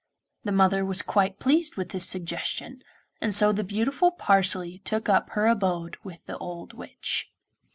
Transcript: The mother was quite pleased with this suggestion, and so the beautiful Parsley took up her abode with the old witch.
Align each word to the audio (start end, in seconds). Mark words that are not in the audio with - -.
The 0.43 0.51
mother 0.51 0.83
was 0.83 1.03
quite 1.03 1.37
pleased 1.37 1.75
with 1.75 1.89
this 1.89 2.09
suggestion, 2.09 2.81
and 3.21 3.31
so 3.35 3.51
the 3.51 3.63
beautiful 3.63 4.09
Parsley 4.09 4.79
took 4.79 5.09
up 5.09 5.29
her 5.33 5.45
abode 5.45 5.95
with 6.03 6.25
the 6.25 6.39
old 6.39 6.73
witch. 6.73 7.31